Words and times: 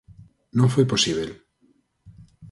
Non 0.57 0.69
foi 0.73 0.85
posíbel. 0.91 1.29